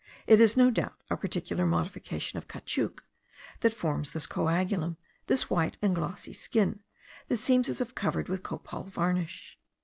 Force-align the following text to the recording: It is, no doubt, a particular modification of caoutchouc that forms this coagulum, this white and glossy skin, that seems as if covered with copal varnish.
It 0.25 0.41
is, 0.41 0.57
no 0.57 0.71
doubt, 0.71 0.99
a 1.11 1.15
particular 1.15 1.67
modification 1.67 2.37
of 2.37 2.47
caoutchouc 2.47 3.03
that 3.59 3.71
forms 3.71 4.09
this 4.13 4.25
coagulum, 4.25 4.97
this 5.27 5.47
white 5.47 5.77
and 5.79 5.93
glossy 5.93 6.33
skin, 6.33 6.79
that 7.27 7.37
seems 7.37 7.69
as 7.69 7.81
if 7.81 7.93
covered 7.93 8.27
with 8.27 8.41
copal 8.41 8.85
varnish. 8.85 9.59